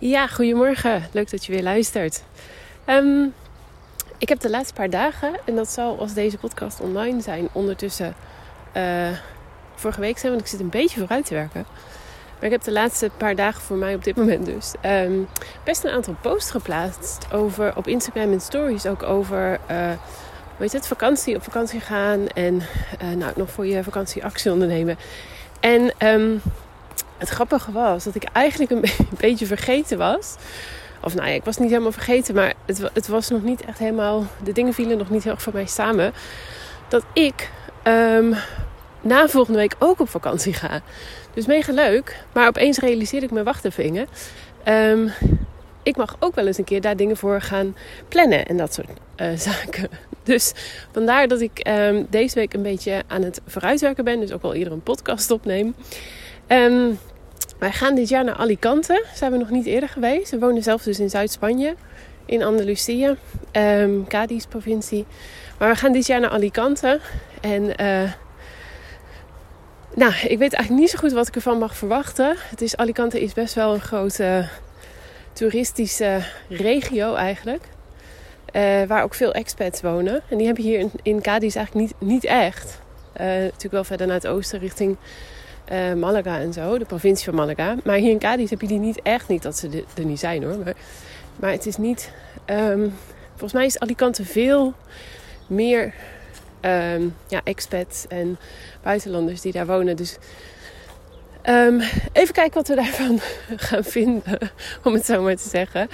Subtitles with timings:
[0.00, 1.02] Ja, goedemorgen.
[1.12, 2.22] Leuk dat je weer luistert.
[2.84, 3.26] Ehm,
[4.18, 8.14] ik heb de laatste paar dagen, en dat zal als deze podcast online zijn, ondertussen
[8.76, 9.08] uh,
[9.74, 11.66] vorige week zijn, want ik zit een beetje vooruit te werken.
[12.34, 15.28] Maar ik heb de laatste paar dagen voor mij op dit moment dus um,
[15.64, 19.86] best een aantal posts geplaatst over op Instagram en stories ook over uh,
[20.56, 22.54] hoe heet het, vakantie, op vakantie gaan en
[23.02, 24.98] uh, nou, nog voor je vakantie actie ondernemen.
[25.60, 26.40] En um,
[27.18, 28.84] het grappige was dat ik eigenlijk een
[29.18, 30.36] beetje vergeten was.
[31.02, 33.78] Of nou ja, ik was niet helemaal vergeten, maar het, het was nog niet echt
[33.78, 34.26] helemaal.
[34.42, 36.12] De dingen vielen nog niet heel erg voor mij samen.
[36.88, 37.50] Dat ik
[37.84, 38.34] um,
[39.00, 40.80] na volgende week ook op vakantie ga.
[41.34, 42.24] Dus mega leuk.
[42.32, 44.08] Maar opeens realiseerde ik me, wacht even
[44.68, 45.12] Um,
[45.82, 47.76] ik mag ook wel eens een keer daar dingen voor gaan
[48.08, 49.88] plannen en dat soort uh, zaken.
[50.22, 50.52] Dus
[50.92, 54.20] vandaar dat ik um, deze week een beetje aan het vooruitwerken ben.
[54.20, 55.74] Dus ook wel eerder een podcast opneem.
[56.48, 56.98] Um,
[57.58, 59.04] wij gaan dit jaar naar Alicante.
[59.14, 60.30] Zijn we nog niet eerder geweest.
[60.30, 61.74] We wonen zelf dus in Zuid-Spanje.
[62.24, 63.16] In Andalusië.
[63.52, 65.06] Um, Cadiz provincie.
[65.58, 67.00] Maar we gaan dit jaar naar Alicante.
[67.40, 68.12] En uh,
[69.94, 72.36] nou, ik weet eigenlijk niet zo goed wat ik ervan mag verwachten.
[72.50, 74.48] Het is, Alicante is best wel een grote
[75.32, 77.62] toeristische regio eigenlijk.
[78.52, 80.22] Uh, waar ook veel expats wonen.
[80.28, 82.80] En die hebben hier in, in Cadiz eigenlijk niet, niet echt.
[83.20, 84.96] Uh, natuurlijk wel verder naar het oosten richting
[85.72, 87.76] uh, Malaga en zo, de provincie van Malaga.
[87.84, 90.42] Maar hier in Cadiz heb je die niet echt, niet dat ze er niet zijn
[90.42, 90.56] hoor.
[91.36, 92.12] Maar, het is niet,
[92.46, 92.94] um,
[93.30, 94.74] volgens mij is Alicante veel
[95.46, 95.94] meer
[96.60, 98.38] um, ja, expats en
[98.82, 99.96] buitenlanders die daar wonen.
[99.96, 100.18] Dus
[101.48, 101.80] um,
[102.12, 103.18] even kijken wat we daarvan
[103.56, 104.38] gaan vinden,
[104.84, 105.88] om het zo maar te zeggen.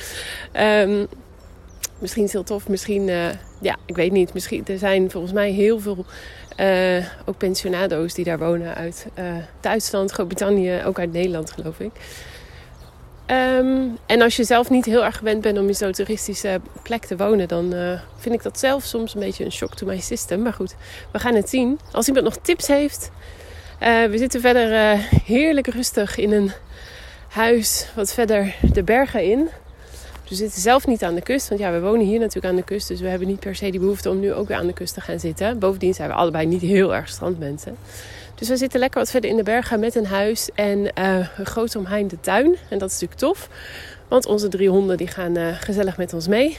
[1.99, 3.29] misschien is het heel tof, misschien, uh,
[3.61, 4.35] ja, ik weet niet.
[4.35, 6.05] Misschien, er zijn volgens mij heel veel
[6.61, 9.25] uh, ook pensionado's die daar wonen uit uh,
[9.61, 11.93] Duitsland, Groot-Brittannië, ook uit Nederland geloof ik.
[13.27, 17.05] Um, en als je zelf niet heel erg gewend bent om in zo'n toeristische plek
[17.05, 20.01] te wonen, dan uh, vind ik dat zelf soms een beetje een shock to my
[20.01, 20.43] system.
[20.43, 20.75] Maar goed,
[21.11, 21.79] we gaan het zien.
[21.93, 23.11] Als iemand nog tips heeft,
[23.79, 26.53] we zitten verder heerlijk rustig in een
[27.29, 29.49] huis wat verder de bergen in.
[30.29, 32.63] We zitten zelf niet aan de kust, want ja, we wonen hier natuurlijk aan de
[32.65, 32.89] kust.
[32.89, 34.95] Dus we hebben niet per se die behoefte om nu ook weer aan de kust
[34.95, 35.59] te gaan zitten.
[35.59, 37.77] Bovendien zijn we allebei niet heel erg strandmensen.
[38.35, 41.47] Dus we zitten lekker wat verder in de bergen met een huis en uh, een
[41.47, 42.57] grote omheinde tuin.
[42.69, 43.49] En dat is natuurlijk tof,
[44.09, 46.59] want onze drie honden die gaan uh, gezellig met ons mee.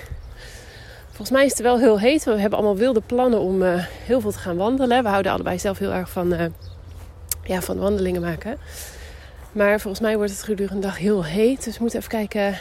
[1.08, 2.24] Volgens mij is het wel heel heet.
[2.24, 5.04] We hebben allemaal wilde plannen om uh, heel veel te gaan wandelen.
[5.04, 6.54] We houden allebei zelf heel erg van,
[7.44, 8.58] ja, van wandelingen maken.
[9.52, 11.64] Maar volgens mij wordt het gedurende de dag heel heet.
[11.64, 12.58] Dus we moeten even kijken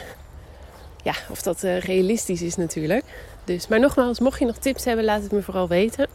[1.05, 3.05] ja, of dat uh, realistisch is natuurlijk.
[3.45, 6.07] Dus, maar nogmaals, mocht je nog tips hebben, laat het me vooral weten.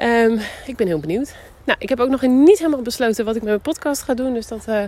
[0.00, 1.34] Um, ik ben heel benieuwd.
[1.64, 4.34] Nou, ik heb ook nog niet helemaal besloten wat ik met mijn podcast ga doen.
[4.34, 4.82] Dus dat, uh, uh,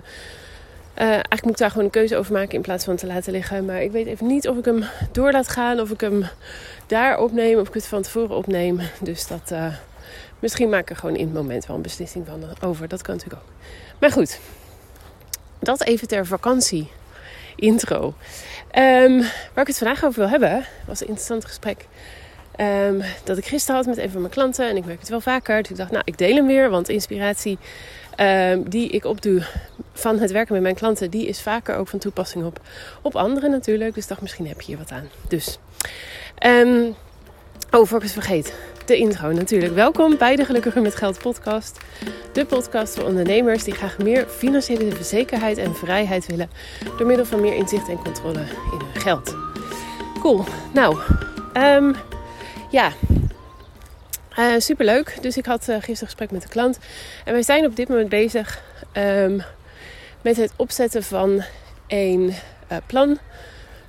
[0.95, 3.65] eigenlijk moet ik daar gewoon een keuze over maken in plaats van te laten liggen.
[3.65, 6.25] Maar ik weet even niet of ik hem door laat gaan, of ik hem
[6.87, 8.81] daar opneem, of ik het van tevoren opneem.
[9.01, 9.53] Dus dat,
[10.39, 12.89] misschien maak ik er gewoon in het moment wel een beslissing van over.
[12.89, 13.51] Dat kan natuurlijk ook.
[13.99, 14.39] Maar goed,
[15.59, 16.91] dat even ter vakantie
[17.57, 18.15] intro.
[18.79, 19.19] Um,
[19.55, 21.87] waar ik het vandaag over wil hebben, was een interessant gesprek.
[22.61, 24.69] Um, dat ik gisteren had met een van mijn klanten.
[24.69, 25.63] En ik merk het wel vaker.
[25.63, 26.71] Dus ik dacht, nou, ik deel hem weer.
[26.71, 27.59] Want inspiratie
[28.21, 29.43] um, die ik opdoe
[29.93, 32.61] van het werken met mijn klanten, die is vaker ook van toepassing op,
[33.03, 33.95] op anderen natuurlijk.
[33.95, 35.09] Dus ik dacht, misschien heb je hier wat aan.
[35.29, 35.59] Dus,
[37.71, 38.55] oh, voor ik het vergeet
[38.89, 39.75] de intro natuurlijk.
[39.75, 41.79] Welkom bij de Gelukkiger met Geld podcast.
[42.33, 46.51] De podcast voor ondernemers die graag meer financiële zekerheid en vrijheid willen
[46.99, 49.37] door middel van meer inzicht en controle in hun geld.
[50.21, 50.45] Cool.
[50.73, 50.99] Nou,
[51.55, 51.95] um,
[52.71, 52.93] ja.
[54.39, 55.19] Uh, superleuk.
[55.21, 56.79] Dus ik had uh, gisteren een gesprek met de klant.
[57.25, 58.63] En wij zijn op dit moment bezig
[58.93, 59.43] um,
[60.23, 61.43] met het opzetten van
[61.87, 62.35] een
[62.73, 63.19] uh, plan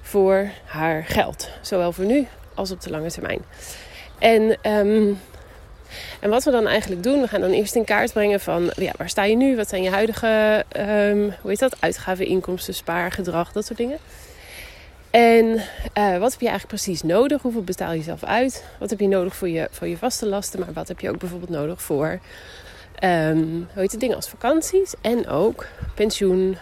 [0.02, 1.50] voor haar geld.
[1.62, 3.42] Zowel voor nu als op de lange termijn.
[4.19, 5.19] En, um,
[6.19, 8.91] en wat we dan eigenlijk doen, we gaan dan eerst in kaart brengen van ja,
[8.97, 9.56] waar sta je nu?
[9.56, 11.75] Wat zijn je huidige, um, hoe heet dat?
[11.80, 13.97] Uitgaven, inkomsten, spaargedrag, dat soort dingen.
[15.09, 15.46] En
[15.97, 17.41] uh, wat heb je eigenlijk precies nodig?
[17.41, 18.66] Hoeveel betaal je zelf uit?
[18.79, 20.59] Wat heb je nodig voor je, voor je vaste lasten?
[20.59, 22.20] Maar wat heb je ook bijvoorbeeld nodig voor
[23.03, 25.66] um, hoe heet het, dingen als vakanties en ook
[25.96, 26.58] pensioen?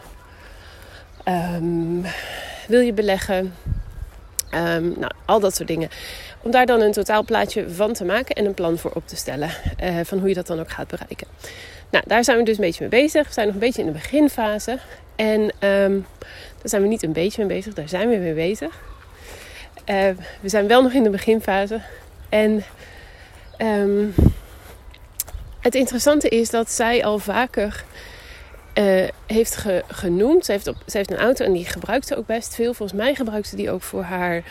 [2.67, 3.53] Wil je beleggen?
[4.51, 5.89] Nou, al dat soort dingen.
[6.47, 9.49] Om daar dan een totaalplaatje van te maken en een plan voor op te stellen.
[9.83, 11.27] Uh, van hoe je dat dan ook gaat bereiken.
[11.89, 13.27] Nou, daar zijn we dus een beetje mee bezig.
[13.27, 14.79] We zijn nog een beetje in de beginfase.
[15.15, 16.05] En um,
[16.57, 18.79] daar zijn we niet een beetje mee bezig, daar zijn we mee bezig.
[19.89, 20.09] Uh,
[20.41, 21.81] we zijn wel nog in de beginfase.
[22.29, 22.63] En
[23.57, 24.13] um,
[25.59, 27.83] het interessante is dat zij al vaker
[28.73, 30.45] uh, heeft genoemd.
[30.45, 32.73] Ze heeft, op, ze heeft een auto en die gebruikt ze ook best veel.
[32.73, 34.43] Volgens mij gebruikt ze die ook voor haar,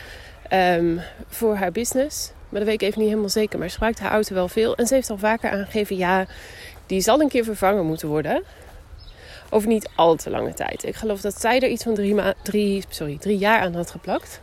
[0.52, 2.30] um, voor haar business.
[2.48, 3.58] Maar dat weet ik even niet helemaal zeker.
[3.58, 4.76] Maar ze gebruikt haar auto wel veel.
[4.76, 6.26] En ze heeft al vaker aangegeven: ja,
[6.86, 8.42] die zal een keer vervangen moeten worden.
[9.50, 10.84] Over niet al te lange tijd.
[10.84, 14.40] Ik geloof dat zij er iets van drie, drie, sorry, drie jaar aan had geplakt.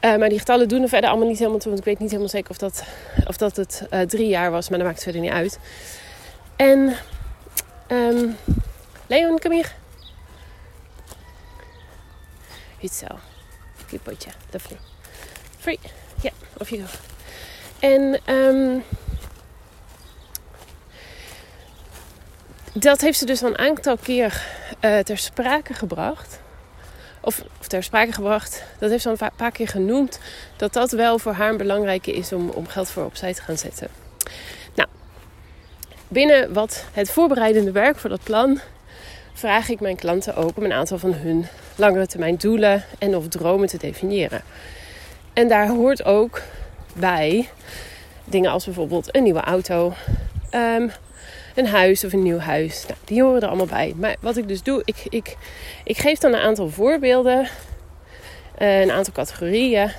[0.00, 1.68] Uh, maar die getallen doen er verder allemaal niet helemaal toe.
[1.68, 2.84] Want ik weet niet helemaal zeker of dat,
[3.26, 4.68] of dat het uh, drie jaar was.
[4.68, 5.58] Maar dat maakt het verder niet uit.
[6.56, 6.96] En
[7.88, 8.36] um,
[9.06, 9.74] Leon, kom hier.
[12.80, 13.29] Goed zo.
[13.98, 14.30] Potje.
[14.50, 14.78] Lovely.
[15.58, 15.78] Free.
[16.22, 16.98] Ja, of je go.
[17.78, 18.84] En um,
[22.72, 24.46] dat heeft ze dus al een aantal keer
[24.80, 26.40] uh, ter sprake gebracht.
[27.20, 28.64] Of, of, ter sprake gebracht.
[28.78, 30.18] Dat heeft ze een paar keer genoemd.
[30.56, 33.58] Dat dat wel voor haar een belangrijke is om, om geld voor opzij te gaan
[33.58, 33.88] zetten.
[34.74, 34.88] Nou,
[36.08, 38.60] binnen wat het voorbereidende werk voor dat plan
[39.32, 41.46] vraag ik mijn klanten ook om een aantal van hun
[41.76, 44.42] langere termijn doelen en of dromen te definiëren.
[45.32, 46.42] En daar hoort ook
[46.94, 47.48] bij
[48.24, 49.92] dingen als bijvoorbeeld een nieuwe auto,
[50.50, 50.88] ehm,
[51.54, 52.84] een huis of een nieuw huis.
[52.86, 53.94] Nou, die horen er allemaal bij.
[53.96, 55.36] Maar wat ik dus doe, ik, ik,
[55.84, 57.48] ik geef dan een aantal voorbeelden,
[58.58, 59.90] uh, een aantal categorieën.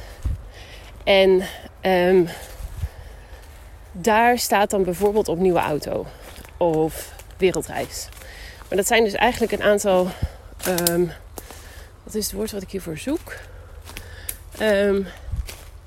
[1.04, 1.42] En
[1.82, 2.28] um,
[3.92, 6.06] daar staat dan bijvoorbeeld op nieuwe auto
[6.58, 8.10] of wereldreis.
[8.72, 10.08] Maar dat zijn dus eigenlijk een aantal.
[10.90, 11.12] Um,
[12.04, 13.34] wat is het woord wat ik hiervoor zoek?
[14.62, 15.08] Um,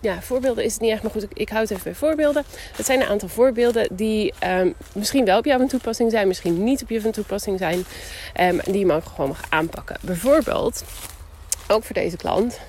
[0.00, 2.44] ja, voorbeelden is het niet echt, maar goed, ik, ik hou het even bij voorbeelden.
[2.76, 6.64] Het zijn een aantal voorbeelden die um, misschien wel op jou van toepassing zijn, misschien
[6.64, 7.84] niet op je van toepassing zijn.
[8.32, 9.96] En die je mag gewoon mag aanpakken.
[10.00, 10.84] Bijvoorbeeld,
[11.68, 12.60] ook voor deze klant,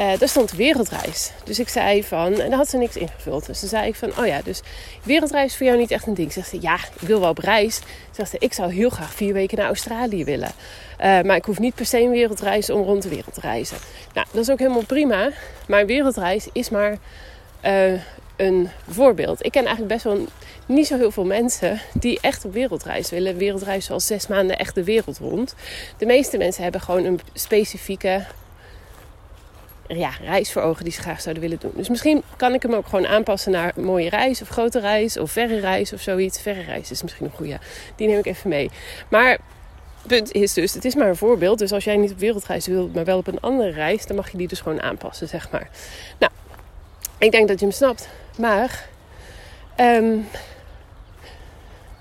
[0.00, 1.30] uh, er stond wereldreis.
[1.44, 3.46] Dus ik zei van, en daar had ze niks ingevuld.
[3.46, 4.60] Dus toen zei ik van, oh ja, dus
[5.02, 6.32] wereldreis is voor jou niet echt een ding.
[6.32, 7.80] Zegt ze, ja, ik wil wel op reis.
[8.10, 10.50] Zegt ze, ik zou heel graag vier weken naar Australië willen.
[11.00, 13.76] Uh, maar ik hoef niet per se een wereldreis om rond de wereld te reizen.
[14.14, 15.30] Nou, dat is ook helemaal prima.
[15.68, 16.98] Maar wereldreis is maar
[17.64, 17.92] uh,
[18.36, 19.44] een voorbeeld.
[19.44, 20.26] Ik ken eigenlijk best wel
[20.66, 23.36] niet zo heel veel mensen die echt op wereldreis willen.
[23.36, 25.54] Wereldreis zoals zes maanden echt de wereld rond.
[25.98, 28.24] De meeste mensen hebben gewoon een specifieke
[29.98, 31.72] ja, reis voor ogen die ze graag zouden willen doen.
[31.74, 35.30] Dus misschien kan ik hem ook gewoon aanpassen naar mooie reis of grote reis of
[35.30, 36.40] verre reis of zoiets.
[36.40, 37.58] Verre reis is misschien een goede.
[37.96, 38.70] Die neem ik even mee.
[39.08, 39.38] Maar
[40.06, 41.58] punt is dus, het is maar een voorbeeld.
[41.58, 44.30] Dus als jij niet op wereldreis wilt, maar wel op een andere reis, dan mag
[44.30, 45.68] je die dus gewoon aanpassen, zeg maar.
[46.18, 46.32] Nou,
[47.18, 48.08] ik denk dat je hem snapt.
[48.36, 48.88] Maar
[49.76, 50.28] um,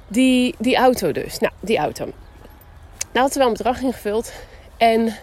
[0.07, 1.39] die, die auto dus.
[1.39, 2.05] Nou, die auto.
[3.11, 4.31] Daar had ze wel een bedrag ingevuld.
[4.77, 5.15] En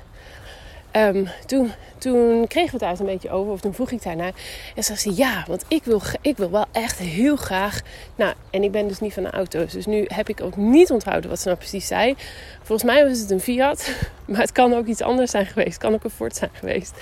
[0.97, 4.31] um, toen toen kregen we het uit een beetje over, of toen vroeg ik daarna.
[4.75, 7.81] En zei ze: Ja, want ik wil, ik wil wel echt heel graag.
[8.17, 9.73] Nou, en ik ben dus niet van de auto's.
[9.73, 12.15] Dus nu heb ik ook niet onthouden wat ze nou precies zei.
[12.63, 13.91] Volgens mij was het een Fiat,
[14.29, 15.73] maar het kan ook iets anders zijn geweest.
[15.73, 16.93] Het kan ook een Ford zijn geweest.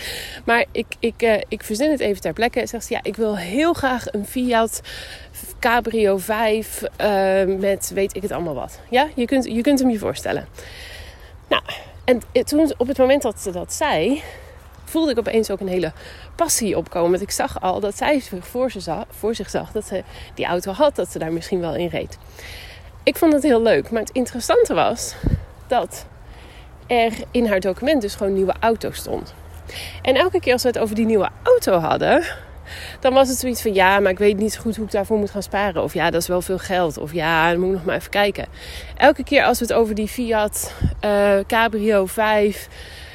[0.44, 2.60] Maar ik, ik, uh, ik verzin het even ter plekke.
[2.60, 4.80] En zegt ze: Ja, ik wil heel graag een Fiat
[5.60, 8.80] Cabrio 5 uh, eh, met weet ik het allemaal wat.
[8.90, 10.46] Ja, je kunt, je kunt hem je voorstellen.
[11.48, 11.62] Nou,
[12.04, 14.22] en toen op het moment dat ze dat zei,
[14.84, 15.92] voelde ik opeens ook een hele
[16.36, 17.10] passie opkomen.
[17.10, 20.02] Want ik zag al dat zij voor, ze zag, voor zich zag dat ze
[20.34, 22.18] die auto had, dat ze daar misschien wel in reed.
[23.02, 23.90] Ik vond het heel leuk.
[23.90, 25.14] Maar het interessante was
[25.66, 26.06] dat
[26.86, 29.34] er in haar document dus gewoon nieuwe auto stond.
[30.02, 32.24] En elke keer als we het over die nieuwe auto hadden,
[33.00, 35.18] dan was het zoiets van ja, maar ik weet niet zo goed hoe ik daarvoor
[35.18, 35.82] moet gaan sparen.
[35.82, 36.98] Of ja, dat is wel veel geld.
[36.98, 38.46] Of ja, dan moet ik nog maar even kijken.
[38.96, 40.72] Elke keer als we het over die Fiat
[41.04, 42.68] uh, Cabrio 5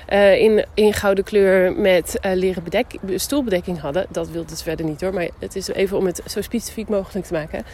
[0.10, 4.06] uh, in, in gouden kleur met uh, leren bedek, stoelbedekking hadden.
[4.10, 7.26] Dat wilde ze verder niet hoor, maar het is even om het zo specifiek mogelijk
[7.26, 7.66] te maken.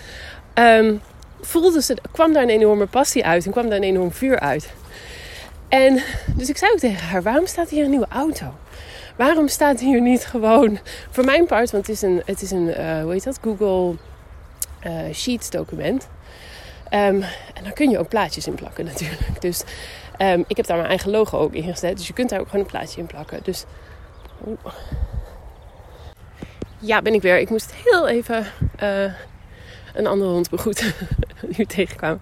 [0.53, 1.01] Um,
[1.41, 4.74] voelde ze, kwam daar een enorme passie uit en kwam daar een enorm vuur uit.
[5.67, 6.03] En
[6.36, 8.53] dus ik zei ook tegen haar: waarom staat hier een nieuwe auto?
[9.15, 10.79] Waarom staat hier niet gewoon,
[11.10, 13.95] voor mijn part, want het is een, het is een uh, hoe heet dat, Google
[15.13, 16.07] Sheets document.
[16.91, 17.22] Um,
[17.53, 19.41] en dan kun je ook plaatjes in plakken natuurlijk.
[19.41, 19.63] Dus
[20.17, 21.98] Um, ik heb daar mijn eigen logo ook in gezet.
[21.98, 23.39] Dus je kunt daar ook gewoon een plaatje in plakken.
[23.43, 23.65] Dus.
[26.79, 27.39] Ja, ben ik weer.
[27.39, 28.45] Ik moest heel even
[28.84, 29.13] uh,
[29.96, 30.94] een andere hond begroeten.
[31.58, 32.20] nu tegenkwamen.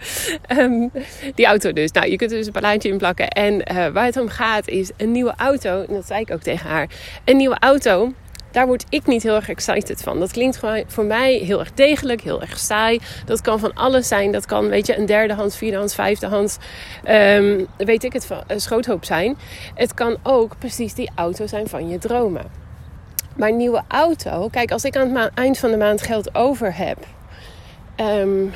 [0.58, 0.92] Um,
[1.36, 1.92] die auto dus.
[1.92, 3.28] Nou, je kunt er dus een plaatje in plakken.
[3.28, 5.86] En uh, waar het om gaat is een nieuwe auto.
[5.88, 6.90] En dat zei ik ook tegen haar.
[7.26, 8.14] Een nieuwe auto
[8.54, 10.20] daar word ik niet heel erg excited van.
[10.20, 13.00] Dat klinkt voor mij heel erg degelijk, heel erg saai.
[13.26, 14.32] Dat kan van alles zijn.
[14.32, 16.58] Dat kan, weet je, een derde hand, vierde hand, vijfde hand,
[17.10, 19.38] um, weet ik het, van, een schoothoop zijn.
[19.76, 22.46] Het kan ook precies die auto zijn van je dromen.
[23.36, 26.98] Maar nieuwe auto, kijk, als ik aan het eind van de maand geld over heb,
[27.98, 28.54] um,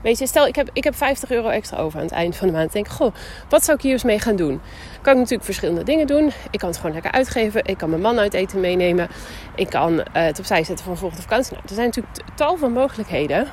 [0.00, 2.46] Weet je, stel ik heb, ik heb 50 euro extra over aan het eind van
[2.46, 2.72] de maand.
[2.72, 3.14] Denk, goh,
[3.48, 4.60] wat zou ik hier eens mee gaan doen?
[5.00, 6.32] Kan ik natuurlijk verschillende dingen doen.
[6.50, 7.64] Ik kan het gewoon lekker uitgeven.
[7.64, 9.08] Ik kan mijn man uit eten meenemen.
[9.54, 11.52] Ik kan uh, het opzij zetten voor een volgende vakantie.
[11.52, 13.46] Nou, er zijn natuurlijk tal van mogelijkheden.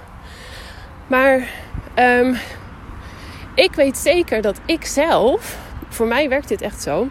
[1.08, 1.50] Maar
[1.96, 2.38] um,
[3.56, 5.58] ik weet zeker dat ik zelf,
[5.90, 7.08] voor mij werkt dit echt zo.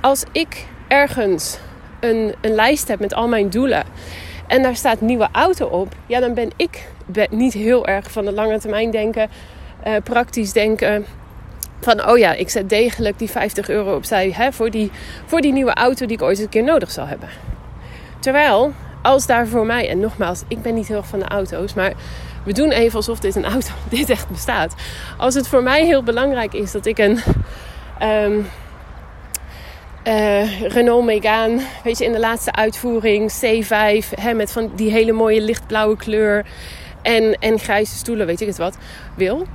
[0.00, 1.58] Als ik ergens
[2.00, 3.84] een, een lijst heb met al mijn doelen
[4.46, 6.92] en daar staat nieuwe auto op, ja, dan ben ik
[7.30, 9.30] niet heel erg van de lange termijn denken,
[9.86, 11.04] uh, praktisch denken.
[11.80, 14.90] Van oh ja, ik zet degelijk die 50 euro opzij hè, voor, die,
[15.26, 17.28] voor die nieuwe auto die ik ooit een keer nodig zal hebben.
[18.18, 21.74] Terwijl, als daar voor mij, en nogmaals, ik ben niet heel erg van de auto's,
[21.74, 21.92] maar
[22.44, 24.74] we doen even alsof dit een auto, dit echt bestaat.
[25.18, 27.20] Als het voor mij heel belangrijk is dat ik een
[28.02, 28.46] um,
[30.04, 35.12] uh, Renault Megane, weet je, in de laatste uitvoering, C5, hè, met van die hele
[35.12, 36.44] mooie lichtblauwe kleur
[37.04, 38.76] en, en grijze stoelen, weet ik het wat,
[39.16, 39.46] wil.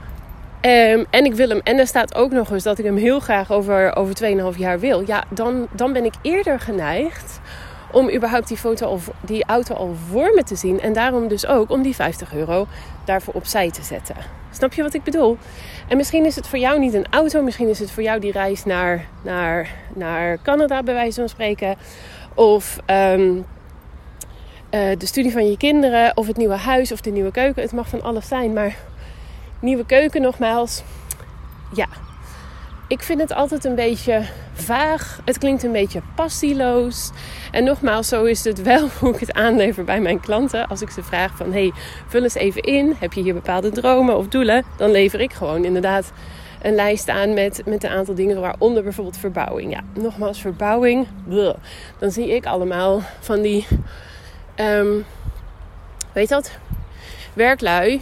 [0.61, 3.19] Um, en ik wil hem, en er staat ook nog eens dat ik hem heel
[3.19, 4.15] graag over, over
[4.53, 5.03] 2,5 jaar wil.
[5.05, 7.39] Ja, dan, dan ben ik eerder geneigd
[7.91, 10.81] om überhaupt die, foto al, die auto al voor me te zien.
[10.81, 12.67] En daarom dus ook om die 50 euro
[13.05, 14.15] daarvoor opzij te zetten.
[14.51, 15.37] Snap je wat ik bedoel?
[15.87, 17.41] En misschien is het voor jou niet een auto.
[17.41, 21.75] Misschien is het voor jou die reis naar, naar, naar Canada, bij wijze van spreken.
[22.33, 23.45] Of um,
[24.71, 26.17] uh, de studie van je kinderen.
[26.17, 27.61] Of het nieuwe huis of de nieuwe keuken.
[27.61, 28.53] Het mag van alles zijn.
[28.53, 28.75] Maar
[29.59, 30.83] nieuwe keuken nogmaals.
[31.73, 31.87] Ja,
[32.87, 34.21] ik vind het altijd een beetje
[34.53, 35.19] vaag.
[35.25, 37.11] Het klinkt een beetje passieloos.
[37.51, 40.67] En nogmaals, zo is het wel hoe ik het aanlever bij mijn klanten.
[40.67, 41.71] Als ik ze vraag van, hey,
[42.07, 42.95] vul eens even in.
[42.99, 44.63] Heb je hier bepaalde dromen of doelen?
[44.77, 46.11] Dan lever ik gewoon inderdaad
[46.61, 48.41] een lijst aan met, met een aantal dingen.
[48.41, 49.71] Waaronder bijvoorbeeld verbouwing.
[49.71, 51.07] Ja, nogmaals, verbouwing.
[51.99, 53.67] Dan zie ik allemaal van die,
[54.61, 55.05] um,
[56.13, 56.57] weet dat?
[57.33, 58.01] Werklui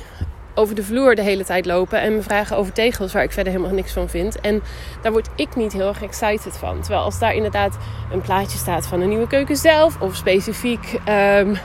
[0.57, 3.53] over de vloer de hele tijd lopen en me vragen over tegels waar ik verder
[3.53, 4.39] helemaal niks van vind.
[4.39, 4.63] En
[5.01, 6.81] daar word ik niet heel erg excited van.
[6.81, 7.77] Terwijl als daar inderdaad
[8.11, 11.57] een plaatje staat van een nieuwe keuken zelf of specifiek um,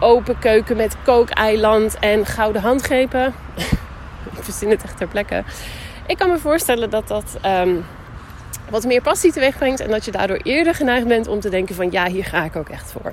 [0.00, 3.34] open keuken met kookeiland en gouden handgrepen.
[4.36, 5.44] ik verzin het echt ter plekke.
[6.06, 7.84] Ik kan me voorstellen dat dat um,
[8.70, 9.80] wat meer passie teweeg brengt.
[9.80, 12.56] En dat je daardoor eerder geneigd bent om te denken van ja, hier ga ik
[12.56, 13.12] ook echt voor.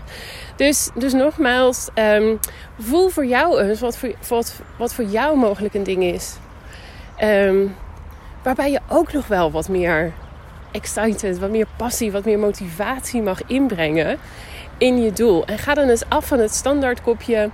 [0.55, 2.39] Dus, dus nogmaals, um,
[2.79, 6.35] voel voor jou eens wat voor, wat, wat voor jou mogelijk een ding is.
[7.23, 7.75] Um,
[8.43, 10.13] waarbij je ook nog wel wat meer
[10.71, 14.17] excited, wat meer passie, wat meer motivatie mag inbrengen
[14.77, 15.45] in je doel.
[15.45, 17.49] En ga dan eens af van het standaard kopje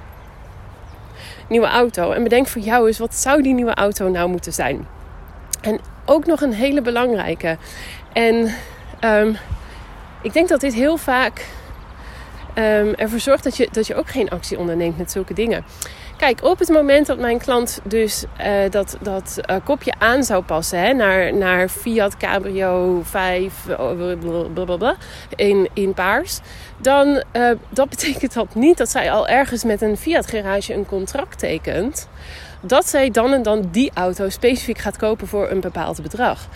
[1.48, 2.12] nieuwe auto.
[2.12, 4.88] En bedenk voor jou eens, wat zou die nieuwe auto nou moeten zijn?
[5.62, 7.58] En ook nog een hele belangrijke.
[8.14, 8.54] En
[9.02, 9.38] um,
[10.22, 11.46] ik denk dat dit heel vaak
[12.58, 15.66] um, ervoor zorgt dat je, dat je ook geen actie onderneemt met zulke dingen.
[16.18, 20.44] Kijk, op het moment dat mijn klant dus uh, dat, dat uh, kopje aan zou
[20.44, 23.54] passen hè, naar, naar Fiat Cabrio 5
[24.54, 24.96] blablabla,
[25.36, 26.40] in, in paars,
[26.78, 27.24] dan
[27.70, 32.08] dat betekent dat niet dat zij al ergens met een Fiat garage een contract tekent
[32.62, 36.48] dat zij dan en dan die auto specifiek gaat kopen voor een bepaald bedrag.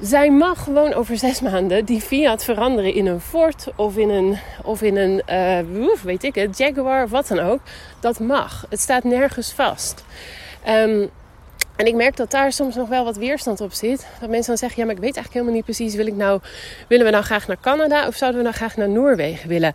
[0.00, 4.38] Zij mag gewoon over zes maanden die Fiat veranderen in een Ford of in een,
[4.62, 5.22] of in een
[5.74, 7.60] uh, weet ik het, Jaguar of wat dan ook.
[8.00, 8.66] Dat mag.
[8.68, 10.04] Het staat nergens vast.
[10.68, 11.10] Um,
[11.76, 14.06] en ik merk dat daar soms nog wel wat weerstand op zit.
[14.20, 15.94] Dat mensen dan zeggen: Ja, maar ik weet eigenlijk helemaal niet precies.
[15.94, 16.40] Wil ik nou,
[16.88, 19.74] willen we nou graag naar Canada of zouden we nou graag naar Noorwegen willen?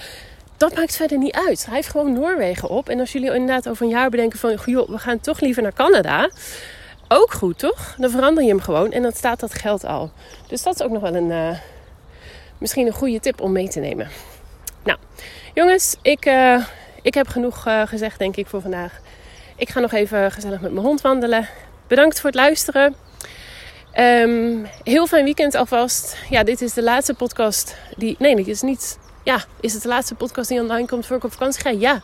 [0.61, 1.59] dat maakt verder niet uit.
[1.59, 2.89] Schrijf gewoon Noorwegen op.
[2.89, 4.57] En als jullie inderdaad over een jaar bedenken van...
[4.65, 6.29] joh, we gaan toch liever naar Canada.
[7.13, 7.95] Ook goed, toch?
[7.97, 10.11] Dan verander je hem gewoon en dan staat dat geld al.
[10.47, 11.29] Dus dat is ook nog wel een...
[11.29, 11.57] Uh,
[12.57, 14.09] misschien een goede tip om mee te nemen.
[14.83, 14.97] Nou,
[15.53, 16.65] jongens, ik, uh,
[17.01, 18.99] ik heb genoeg uh, gezegd denk ik voor vandaag.
[19.55, 21.47] Ik ga nog even gezellig met mijn hond wandelen.
[21.87, 22.95] Bedankt voor het luisteren.
[23.99, 26.17] Um, heel fijn weekend alvast.
[26.29, 28.15] Ja, dit is de laatste podcast die...
[28.19, 31.23] Nee, dit is niet ja, is het de laatste podcast die online komt voor ik
[31.23, 31.69] op vakantie ga?
[31.69, 32.01] Ja,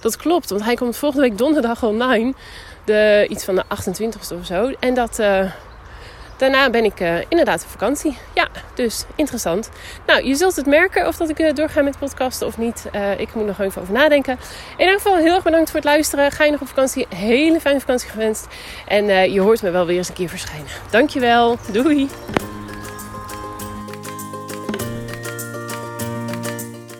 [0.00, 0.50] dat klopt.
[0.50, 2.34] Want hij komt volgende week donderdag online.
[2.84, 4.72] De, iets van de 28ste of zo.
[4.80, 5.52] En dat, uh,
[6.36, 8.16] daarna ben ik uh, inderdaad op vakantie.
[8.34, 9.70] Ja, dus interessant.
[10.06, 12.84] Nou, je zult het merken of dat ik uh, doorga met podcasten of niet.
[13.16, 14.38] ik moet nog even over nadenken.
[14.76, 16.32] In ieder geval heel erg bedankt voor het luisteren.
[16.32, 17.06] Ga je nog op vakantie?
[17.14, 18.46] Hele fijne vakantie gewenst.
[18.86, 20.70] En je hoort me wel weer eens een keer verschijnen.
[20.90, 21.58] Dankjewel.
[21.72, 22.08] Doei.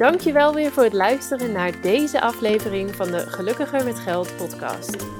[0.00, 5.19] Dankjewel weer voor het luisteren naar deze aflevering van de Gelukkiger met Geld podcast.